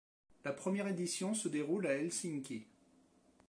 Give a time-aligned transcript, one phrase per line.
[0.43, 2.65] La première édition se déroule à Helsinki.